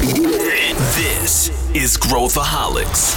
[0.00, 3.14] This is Growthaholics.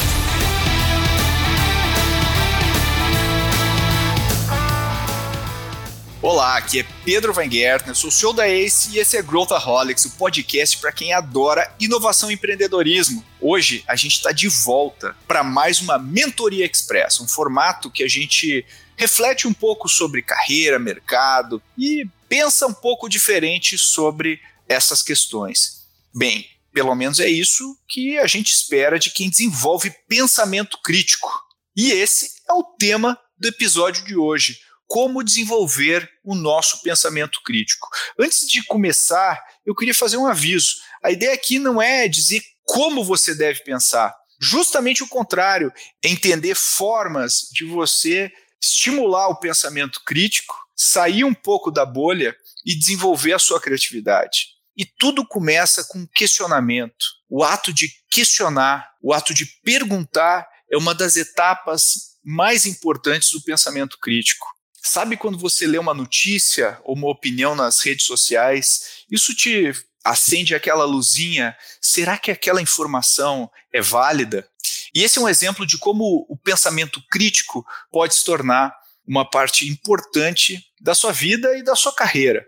[6.21, 10.03] Olá, aqui é Pedro Van Gertner, sou o CEO da ACE e esse é Growthaholics,
[10.03, 13.23] o podcast para quem adora inovação e empreendedorismo.
[13.39, 18.09] Hoje a gente está de volta para mais uma Mentoria Express, um formato que a
[18.09, 18.65] gente
[18.97, 25.81] reflete um pouco sobre carreira, mercado e pensa um pouco diferente sobre essas questões.
[26.13, 31.29] Bem, pelo menos é isso que a gente espera de quem desenvolve pensamento crítico.
[31.75, 37.87] E esse é o tema do episódio de hoje como desenvolver o nosso pensamento crítico.
[38.19, 40.75] Antes de começar, eu queria fazer um aviso.
[41.03, 45.71] A ideia aqui não é dizer como você deve pensar, justamente o contrário,
[46.03, 48.31] é entender formas de você
[48.61, 54.52] estimular o pensamento crítico, sair um pouco da bolha e desenvolver a sua criatividade.
[54.75, 57.05] E tudo começa com questionamento.
[57.29, 63.41] O ato de questionar, o ato de perguntar é uma das etapas mais importantes do
[63.41, 64.47] pensamento crítico.
[64.81, 69.71] Sabe quando você lê uma notícia ou uma opinião nas redes sociais, isso te
[70.03, 71.55] acende aquela luzinha?
[71.81, 74.47] Será que aquela informação é válida?
[74.93, 78.75] E esse é um exemplo de como o pensamento crítico pode se tornar
[79.07, 82.45] uma parte importante da sua vida e da sua carreira.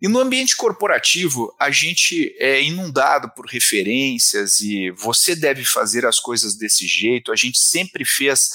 [0.00, 6.18] E no ambiente corporativo, a gente é inundado por referências e você deve fazer as
[6.18, 8.52] coisas desse jeito, a gente sempre fez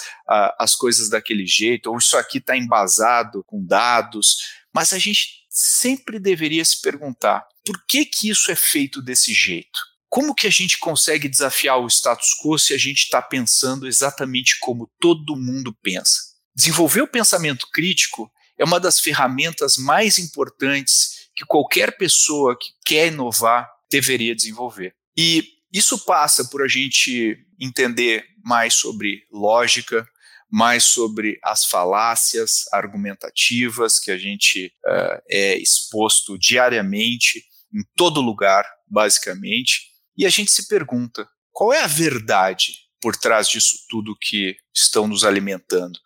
[0.59, 4.37] as coisas daquele jeito, ou isso aqui está embasado com dados,
[4.73, 9.79] mas a gente sempre deveria se perguntar por que, que isso é feito desse jeito?
[10.09, 14.57] Como que a gente consegue desafiar o status quo se a gente está pensando exatamente
[14.59, 16.28] como todo mundo pensa?
[16.55, 23.07] Desenvolver o pensamento crítico é uma das ferramentas mais importantes que qualquer pessoa que quer
[23.07, 24.93] inovar deveria desenvolver.
[25.17, 30.07] E isso passa por a gente entender mais sobre lógica,
[30.51, 38.65] mais sobre as falácias argumentativas que a gente uh, é exposto diariamente em todo lugar,
[38.87, 44.57] basicamente, e a gente se pergunta qual é a verdade por trás disso tudo que
[44.73, 45.99] estão nos alimentando.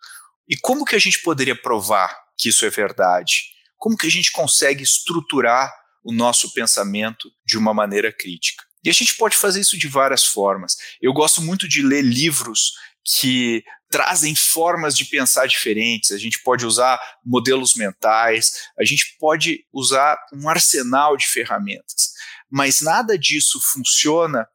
[0.48, 3.44] E como que a gente poderia provar que isso é verdade?
[3.78, 5.72] Como que a gente consegue estruturar
[6.02, 8.64] o nosso pensamento de uma maneira crítica?
[8.84, 10.76] E a gente pode fazer isso de várias formas.
[11.00, 12.72] Eu gosto muito de ler livros
[13.02, 16.10] que trazem formas de pensar diferentes.
[16.10, 22.12] A gente pode usar modelos mentais, a gente pode usar um arsenal de ferramentas.
[22.50, 24.46] Mas nada disso funciona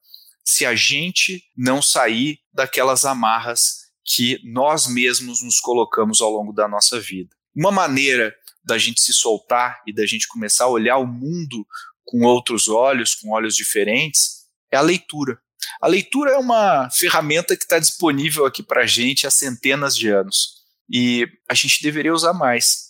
[0.44, 6.68] se a gente não sair daquelas amarras que nós mesmos nos colocamos ao longo da
[6.68, 7.30] nossa vida.
[7.56, 11.66] Uma maneira da gente se soltar e da gente começar a olhar o mundo
[12.04, 15.40] com outros olhos, com olhos diferentes, é a leitura.
[15.80, 20.10] A leitura é uma ferramenta que está disponível aqui para a gente há centenas de
[20.10, 20.60] anos
[20.90, 22.90] e a gente deveria usar mais.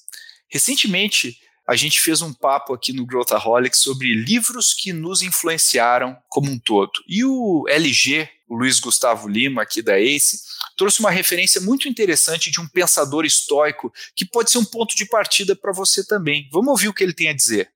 [0.50, 1.38] Recentemente,
[1.70, 6.58] a gente fez um papo aqui no Growthaholic sobre livros que nos influenciaram como um
[6.58, 6.90] todo.
[7.08, 10.40] E o LG, o Luiz Gustavo Lima, aqui da ACE,
[10.76, 15.06] trouxe uma referência muito interessante de um pensador estoico que pode ser um ponto de
[15.06, 16.50] partida para você também.
[16.52, 17.70] Vamos ouvir o que ele tem a dizer.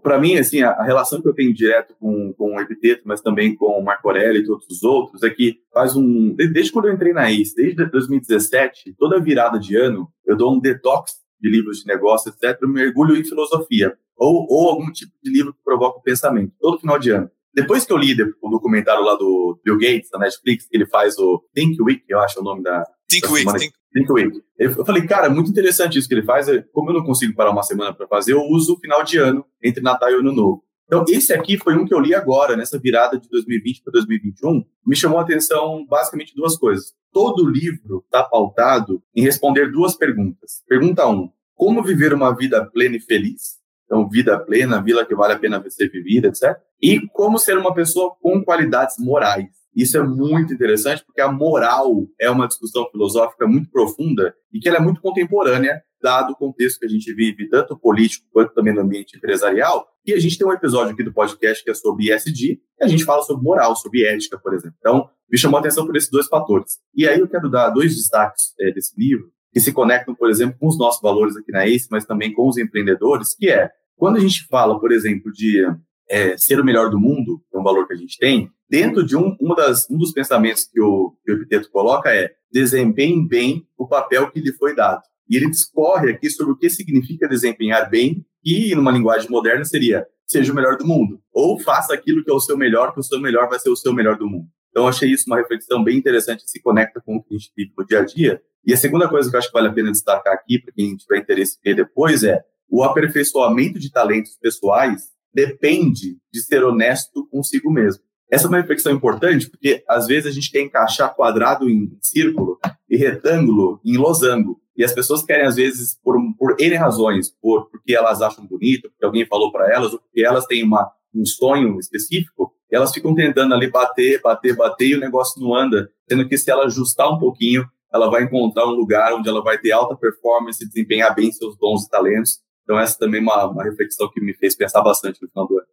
[0.00, 3.56] Para mim, assim, a, relação que eu tenho direto com, com o Epiteto, mas também
[3.56, 6.36] com o Marco Aurélio e todos os outros, é que faz um.
[6.36, 10.60] Desde quando eu entrei na ACE, desde 2017, toda virada de ano, eu dou um
[10.60, 15.30] detox de livros de negócio, etc., eu mergulho em filosofia, ou, ou algum tipo de
[15.30, 17.30] livro que provoca o pensamento, todo final de ano.
[17.54, 21.18] Depois que eu li o documentário lá do Bill Gates, da Netflix, que ele faz
[21.18, 22.82] o Think Week, eu acho o nome da.
[23.08, 23.74] Think da Week, Think...
[23.92, 24.42] Think Week.
[24.58, 26.46] Eu falei, cara, muito interessante isso que ele faz.
[26.72, 29.44] Como eu não consigo parar uma semana para fazer, eu uso o final de ano,
[29.62, 30.64] entre Natal e Ano Novo.
[30.92, 34.62] Então, esse aqui foi um que eu li agora, nessa virada de 2020 para 2021.
[34.86, 36.92] Me chamou a atenção basicamente duas coisas.
[37.10, 40.62] Todo livro está pautado em responder duas perguntas.
[40.68, 43.56] Pergunta um: como viver uma vida plena e feliz?
[43.86, 46.58] Então, vida plena, vida que vale a pena ser vivida, etc.
[46.78, 49.48] E como ser uma pessoa com qualidades morais.
[49.74, 54.68] Isso é muito interessante porque a moral é uma discussão filosófica muito profunda e que
[54.68, 58.74] ela é muito contemporânea, dado o contexto que a gente vive, tanto político quanto também
[58.74, 59.86] no ambiente empresarial.
[60.04, 62.88] E a gente tem um episódio aqui do podcast que é sobre ESG, e a
[62.88, 64.76] gente fala sobre moral, sobre ética, por exemplo.
[64.80, 66.78] Então, me chamou a atenção por esses dois fatores.
[66.94, 70.56] E aí eu quero dar dois destaques é, desse livro, que se conectam, por exemplo,
[70.58, 74.16] com os nossos valores aqui na ACE, mas também com os empreendedores, que é, quando
[74.16, 75.64] a gente fala, por exemplo, de
[76.10, 79.04] é, ser o melhor do mundo, que é um valor que a gente tem, dentro
[79.04, 83.26] de um, uma das, um dos pensamentos que o, que o Epiteto coloca é desempenhe
[83.26, 85.02] bem o papel que lhe foi dado.
[85.28, 90.06] E ele discorre aqui sobre o que significa desempenhar bem, e numa linguagem moderna seria
[90.26, 91.20] seja o melhor do mundo.
[91.32, 93.76] Ou faça aquilo que é o seu melhor, que o seu melhor vai ser o
[93.76, 94.46] seu melhor do mundo.
[94.70, 97.72] Então, achei isso uma reflexão bem interessante, se conecta com o que a gente vive
[97.76, 98.40] no dia a dia.
[98.64, 100.96] E a segunda coisa que eu acho que vale a pena destacar aqui, para quem
[100.96, 107.26] tiver interesse em ver depois, é o aperfeiçoamento de talentos pessoais depende de ser honesto
[107.28, 108.02] consigo mesmo.
[108.30, 112.58] Essa é uma reflexão importante, porque às vezes a gente quer encaixar quadrado em círculo
[112.88, 114.58] e retângulo em losango.
[114.76, 118.90] E as pessoas querem, às vezes, por, por N razões, por, porque elas acham bonito,
[118.90, 123.14] porque alguém falou para elas, ou porque elas têm uma, um sonho específico, elas ficam
[123.14, 125.90] tentando ali bater, bater, bater e o negócio não anda.
[126.08, 129.58] Sendo que se ela ajustar um pouquinho, ela vai encontrar um lugar onde ela vai
[129.58, 132.40] ter alta performance, desempenhar bem seus dons e talentos.
[132.64, 135.58] Então, essa também é uma, uma reflexão que me fez pensar bastante no final do
[135.58, 135.66] ano.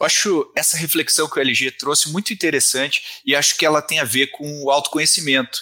[0.00, 4.00] Eu acho essa reflexão que o LG trouxe muito interessante e acho que ela tem
[4.00, 5.60] a ver com o autoconhecimento.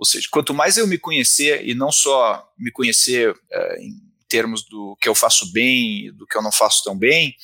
[0.00, 4.64] Ou seja, quanto mais eu me conhecer, e não só me conhecer uh, em termos
[4.64, 7.36] do que eu faço bem, do que eu não faço tão bem,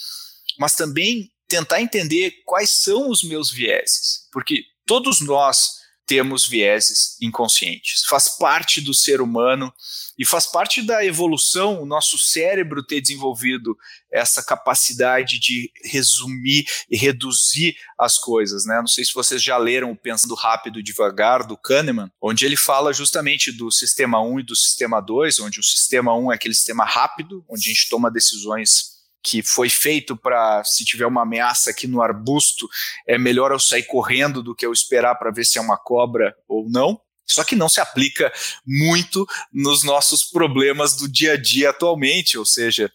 [0.58, 4.26] mas também tentar entender quais são os meus vieses.
[4.32, 5.72] Porque todos nós
[6.06, 8.04] temos vieses inconscientes.
[8.08, 9.72] Faz parte do ser humano
[10.18, 13.76] e faz parte da evolução o nosso cérebro ter desenvolvido
[14.10, 18.76] essa capacidade de resumir e reduzir as coisas, né?
[18.78, 22.56] Não sei se vocês já leram o Pensando Rápido e Devagar do Kahneman, onde ele
[22.56, 26.54] fala justamente do sistema 1 e do sistema 2, onde o sistema 1 é aquele
[26.54, 28.95] sistema rápido, onde a gente toma decisões
[29.26, 32.68] que foi feito para, se tiver uma ameaça aqui no arbusto,
[33.04, 36.32] é melhor eu sair correndo do que eu esperar para ver se é uma cobra
[36.46, 37.00] ou não.
[37.26, 38.32] Só que não se aplica
[38.64, 42.88] muito nos nossos problemas do dia a dia atualmente, ou seja,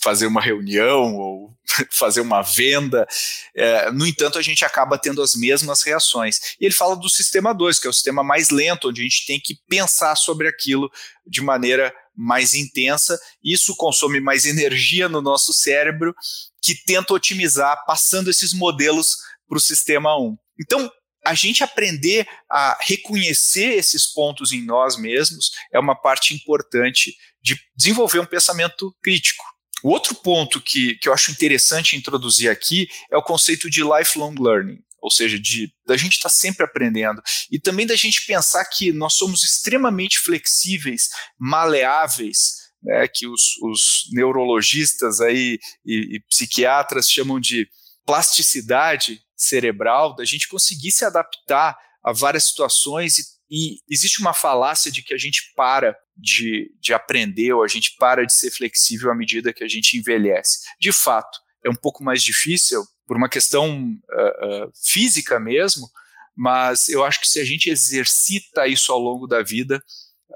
[0.00, 1.52] fazer uma reunião ou
[1.90, 3.04] fazer uma venda.
[3.52, 6.54] É, no entanto, a gente acaba tendo as mesmas reações.
[6.60, 9.26] E ele fala do sistema 2, que é o sistema mais lento, onde a gente
[9.26, 10.88] tem que pensar sobre aquilo
[11.26, 13.18] de maneira mais intensa.
[13.42, 16.14] Isso consome mais energia no nosso cérebro,
[16.62, 19.16] que tenta otimizar passando esses modelos
[19.48, 20.36] para o sistema 1.
[20.60, 20.90] Então,
[21.24, 27.58] a gente aprender a reconhecer esses pontos em nós mesmos é uma parte importante de
[27.74, 29.44] desenvolver um pensamento crítico.
[29.82, 34.34] O outro ponto que, que eu acho interessante introduzir aqui é o conceito de lifelong
[34.38, 37.20] learning, ou seja, de da gente estar tá sempre aprendendo
[37.52, 44.08] e também da gente pensar que nós somos extremamente flexíveis, maleáveis, né, que os, os
[44.12, 47.68] neurologistas aí e, e psiquiatras chamam de
[48.06, 54.90] plasticidade cerebral, da gente conseguir se adaptar a várias situações e e existe uma falácia
[54.90, 59.12] de que a gente para de, de aprender ou a gente para de ser flexível
[59.12, 60.60] à medida que a gente envelhece.
[60.80, 65.88] De fato, é um pouco mais difícil por uma questão uh, uh, física mesmo,
[66.36, 69.82] mas eu acho que se a gente exercita isso ao longo da vida,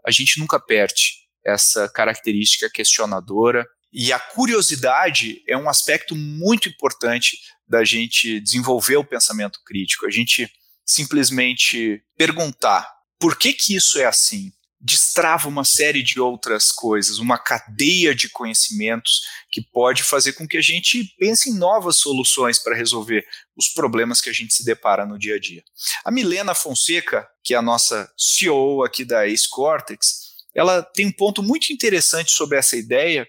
[0.04, 3.66] a gente nunca perde essa característica questionadora.
[3.92, 10.06] E a curiosidade é um aspecto muito importante da gente desenvolver o pensamento crítico.
[10.06, 10.50] A gente
[10.84, 12.88] simplesmente perguntar
[13.18, 14.52] por que, que isso é assim?
[14.80, 20.56] Destrava uma série de outras coisas, uma cadeia de conhecimentos que pode fazer com que
[20.56, 23.26] a gente pense em novas soluções para resolver
[23.56, 25.62] os problemas que a gente se depara no dia a dia.
[26.04, 31.12] A Milena Fonseca, que é a nossa CEO aqui da Ace Cortex, ela tem um
[31.12, 33.26] ponto muito interessante sobre essa ideia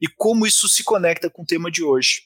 [0.00, 2.22] e como isso se conecta com o tema de hoje.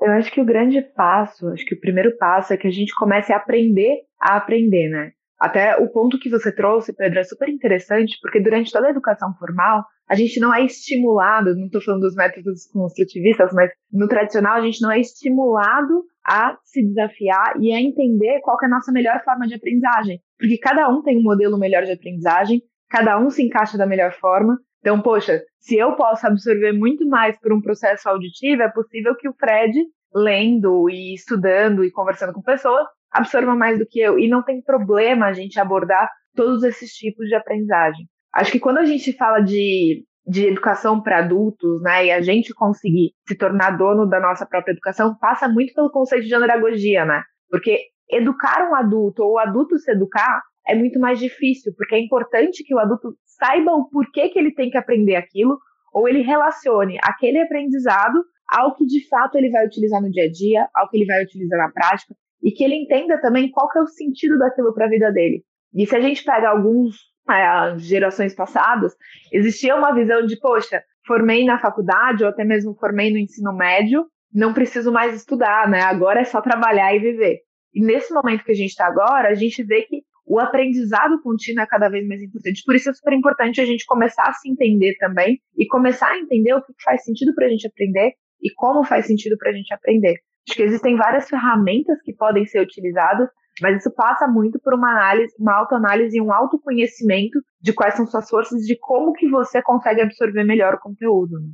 [0.00, 2.94] Eu acho que o grande passo, acho que o primeiro passo é que a gente
[2.94, 5.12] comece a aprender a aprender, né?
[5.38, 9.34] Até o ponto que você trouxe, Pedro, é super interessante, porque durante toda a educação
[9.38, 14.54] formal, a gente não é estimulado, não estou falando dos métodos construtivistas, mas no tradicional
[14.54, 18.90] a gente não é estimulado a se desafiar e a entender qual é a nossa
[18.92, 20.20] melhor forma de aprendizagem.
[20.38, 24.12] Porque cada um tem um modelo melhor de aprendizagem, cada um se encaixa da melhor
[24.12, 24.58] forma.
[24.80, 29.28] Então, poxa, se eu posso absorver muito mais por um processo auditivo, é possível que
[29.28, 29.76] o Fred,
[30.14, 34.18] lendo e estudando e conversando com pessoas, absorva mais do que eu.
[34.18, 38.06] E não tem problema a gente abordar todos esses tipos de aprendizagem.
[38.34, 42.52] Acho que quando a gente fala de, de educação para adultos, né, e a gente
[42.52, 47.22] conseguir se tornar dono da nossa própria educação, passa muito pelo conceito de andragogia, né?
[47.48, 47.80] Porque
[48.10, 52.64] educar um adulto ou o adulto se educar é muito mais difícil, porque é importante
[52.64, 55.58] que o adulto saiba o porquê que ele tem que aprender aquilo,
[55.92, 60.30] ou ele relacione aquele aprendizado ao que de fato ele vai utilizar no dia a
[60.30, 62.14] dia, ao que ele vai utilizar na prática,
[62.46, 65.42] e que ele entenda também qual que é o sentido daquilo para a vida dele.
[65.74, 66.94] E se a gente pega alguns
[67.28, 68.94] é, gerações passadas,
[69.32, 74.06] existia uma visão de, poxa, formei na faculdade ou até mesmo formei no ensino médio,
[74.32, 75.80] não preciso mais estudar, né?
[75.80, 77.40] Agora é só trabalhar e viver.
[77.74, 81.64] E nesse momento que a gente está agora, a gente vê que o aprendizado contínuo
[81.64, 82.62] é cada vez mais importante.
[82.64, 86.18] Por isso é super importante a gente começar a se entender também e começar a
[86.18, 89.52] entender o que faz sentido para a gente aprender e como faz sentido para a
[89.52, 90.20] gente aprender.
[90.48, 93.28] Acho que existem várias ferramentas que podem ser utilizadas,
[93.60, 98.06] mas isso passa muito por uma análise, uma autoanálise e um autoconhecimento de quais são
[98.06, 101.40] suas forças, de como que você consegue absorver melhor o conteúdo.
[101.40, 101.48] Né?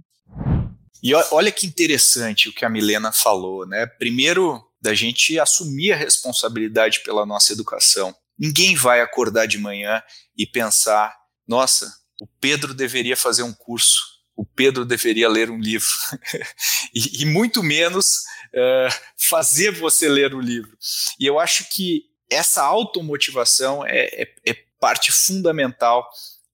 [1.02, 3.86] E olha que interessante o que a Milena falou, né?
[3.86, 8.14] Primeiro, da gente assumir a responsabilidade pela nossa educação.
[8.38, 10.02] Ninguém vai acordar de manhã
[10.36, 11.14] e pensar:
[11.46, 14.00] nossa, o Pedro deveria fazer um curso,
[14.36, 15.90] o Pedro deveria ler um livro,
[16.94, 18.22] e, e, muito menos
[18.54, 20.76] uh, fazer você ler o livro.
[21.18, 26.08] E eu acho que essa automotivação é, é, é parte fundamental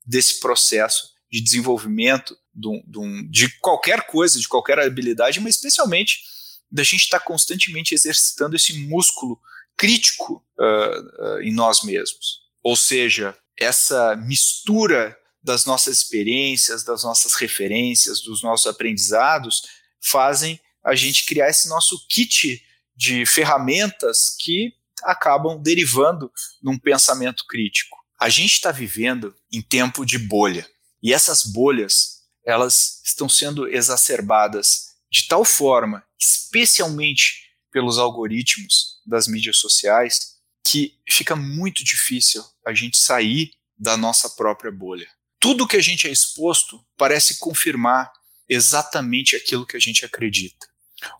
[0.04, 6.22] desse processo de desenvolvimento de, de, de qualquer coisa, de qualquer habilidade, mas especialmente
[6.70, 9.40] da gente estar tá constantemente exercitando esse músculo
[9.76, 12.40] crítico uh, uh, em nós mesmos.
[12.62, 19.62] Ou seja, essa mistura das nossas experiências, das nossas referências, dos nossos aprendizados,
[20.00, 22.64] fazem a gente criar esse nosso kit
[22.96, 27.98] de ferramentas que acabam derivando num pensamento crítico.
[28.18, 30.66] A gente está vivendo em tempo de bolha.
[31.02, 39.58] E essas bolhas, elas estão sendo exacerbadas de tal forma, especialmente pelos algoritmos das mídias
[39.58, 45.08] sociais, que fica muito difícil a gente sair da nossa própria bolha.
[45.38, 48.10] Tudo que a gente é exposto parece confirmar
[48.48, 50.67] exatamente aquilo que a gente acredita.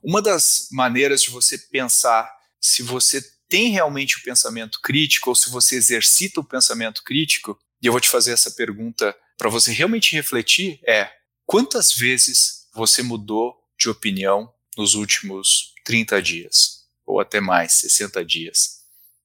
[0.03, 2.31] Uma das maneiras de você pensar
[2.61, 7.87] se você tem realmente o pensamento crítico ou se você exercita o pensamento crítico, e
[7.87, 11.11] eu vou te fazer essa pergunta para você realmente refletir é
[11.47, 18.83] quantas vezes você mudou de opinião nos últimos 30 dias ou até mais, 60 dias.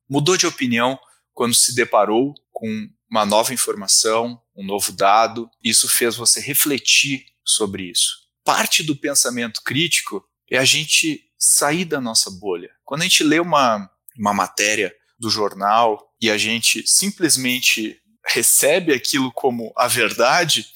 [0.08, 0.98] Mudou de opinião
[1.34, 7.84] quando se deparou com uma nova informação, um novo dado, isso fez você refletir sobre
[7.84, 8.24] isso.
[8.44, 10.24] Parte do pensamento crítico
[10.56, 12.70] é a gente sair da nossa bolha.
[12.86, 19.32] Quando a gente lê uma, uma matéria do jornal e a gente simplesmente recebe aquilo
[19.32, 20.68] como a verdade,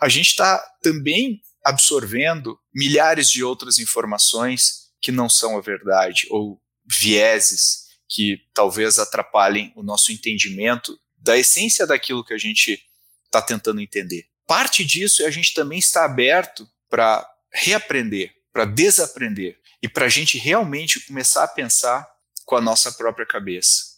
[0.00, 6.60] a gente está também absorvendo milhares de outras informações que não são a verdade ou
[6.86, 12.80] vieses que talvez atrapalhem o nosso entendimento da essência daquilo que a gente
[13.24, 14.26] está tentando entender.
[14.46, 20.08] Parte disso é a gente também estar aberto para reaprender, para desaprender e para a
[20.08, 22.08] gente realmente começar a pensar
[22.46, 23.96] com a nossa própria cabeça.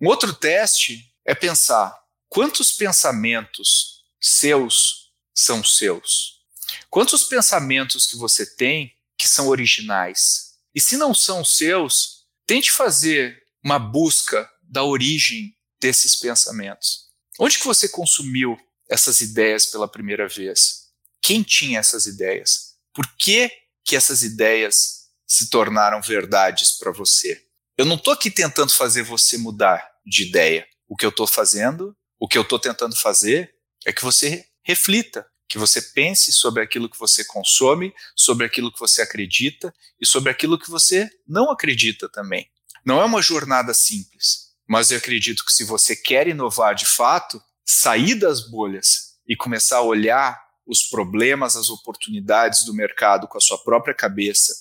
[0.00, 1.94] Um outro teste é pensar
[2.28, 6.44] Quantos pensamentos seus são seus?
[6.90, 10.54] Quantos pensamentos que você tem que são originais?
[10.74, 17.06] E se não são seus, tente fazer uma busca da origem desses pensamentos.
[17.38, 18.58] Onde que você consumiu
[18.88, 20.90] essas ideias pela primeira vez?
[21.22, 22.74] Quem tinha essas ideias?
[22.92, 23.50] Por que
[23.86, 27.40] que essas ideias se tornaram verdades para você?
[27.78, 30.66] Eu não estou aqui tentando fazer você mudar de ideia.
[30.88, 35.26] O que eu estou fazendo o que eu estou tentando fazer é que você reflita,
[35.48, 40.30] que você pense sobre aquilo que você consome, sobre aquilo que você acredita e sobre
[40.30, 42.48] aquilo que você não acredita também.
[42.84, 47.40] Não é uma jornada simples, mas eu acredito que se você quer inovar de fato,
[47.64, 53.40] sair das bolhas e começar a olhar os problemas, as oportunidades do mercado com a
[53.40, 54.54] sua própria cabeça,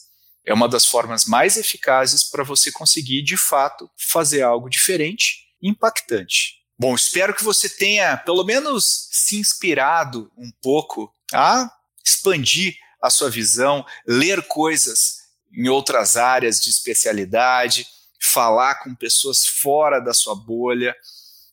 [0.45, 5.69] é uma das formas mais eficazes para você conseguir de fato fazer algo diferente e
[5.69, 6.63] impactante.
[6.77, 11.69] Bom, espero que você tenha pelo menos se inspirado um pouco a
[12.05, 17.87] expandir a sua visão, ler coisas em outras áreas de especialidade,
[18.19, 20.95] falar com pessoas fora da sua bolha,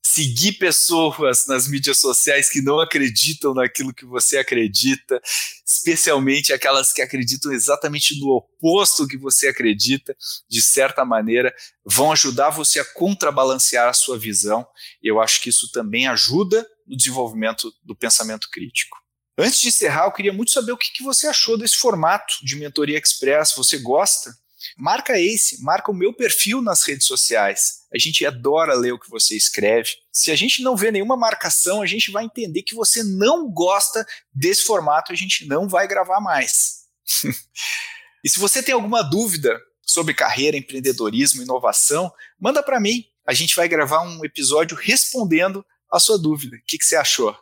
[0.05, 5.23] seguir pessoas nas mídias sociais que não acreditam naquilo que você acredita,
[5.65, 10.15] especialmente aquelas que acreditam exatamente no oposto que você acredita,
[10.49, 11.55] de certa maneira,
[11.85, 14.67] vão ajudar você a contrabalancear a sua visão.
[15.03, 18.99] Eu acho que isso também ajuda no desenvolvimento do pensamento crítico.
[19.39, 22.57] Antes de encerrar, eu queria muito saber o que, que você achou desse formato de
[22.57, 23.55] mentoria express.
[23.57, 24.37] Você gosta?
[24.77, 27.83] Marca esse, marca o meu perfil nas redes sociais.
[27.95, 29.91] A gente adora ler o que você escreve.
[30.13, 34.07] Se a gente não vê nenhuma marcação, a gente vai entender que você não gosta
[34.33, 36.83] desse formato, a gente não vai gravar mais.
[38.25, 43.05] e se você tem alguma dúvida sobre carreira, empreendedorismo, inovação, manda para mim.
[43.27, 46.57] A gente vai gravar um episódio respondendo a sua dúvida.
[46.57, 47.37] O que, que você achou?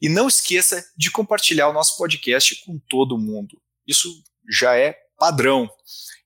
[0.00, 3.60] E não esqueça de compartilhar o nosso podcast com todo mundo.
[3.86, 5.68] Isso já é padrão.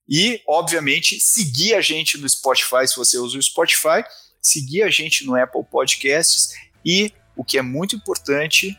[0.08, 4.04] E, obviamente, seguir a gente no Spotify, se você usa o Spotify,
[4.40, 6.50] seguir a gente no Apple Podcasts
[6.84, 8.78] e, o que é muito importante,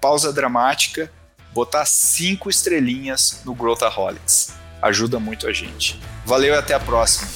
[0.00, 1.12] pausa dramática,
[1.52, 4.54] botar cinco estrelinhas no Growthaholics.
[4.80, 6.00] Ajuda muito a gente.
[6.24, 7.28] Valeu e até a próxima.